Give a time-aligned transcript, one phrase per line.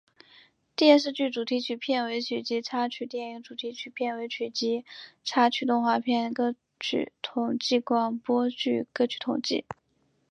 [0.75, 4.83] 电视剧主题曲片尾曲及插曲电影主题曲片尾曲及
[5.23, 9.63] 插曲动画片歌曲统计广播剧歌曲统计